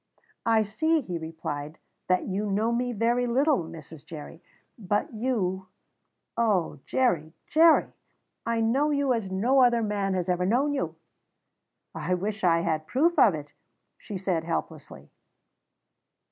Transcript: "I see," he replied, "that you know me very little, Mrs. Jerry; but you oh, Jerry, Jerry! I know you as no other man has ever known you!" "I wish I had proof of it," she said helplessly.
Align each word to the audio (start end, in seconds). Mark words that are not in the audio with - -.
"I 0.47 0.63
see," 0.63 1.01
he 1.01 1.19
replied, 1.19 1.77
"that 2.07 2.23
you 2.25 2.49
know 2.49 2.71
me 2.71 2.91
very 2.91 3.27
little, 3.27 3.59
Mrs. 3.63 4.03
Jerry; 4.03 4.41
but 4.75 5.13
you 5.13 5.67
oh, 6.35 6.79
Jerry, 6.87 7.33
Jerry! 7.45 7.93
I 8.43 8.61
know 8.61 8.89
you 8.89 9.13
as 9.13 9.29
no 9.29 9.61
other 9.61 9.83
man 9.83 10.15
has 10.15 10.27
ever 10.27 10.43
known 10.47 10.73
you!" 10.73 10.95
"I 11.93 12.15
wish 12.15 12.43
I 12.43 12.61
had 12.61 12.87
proof 12.87 13.19
of 13.19 13.35
it," 13.35 13.53
she 13.99 14.17
said 14.17 14.43
helplessly. 14.43 15.11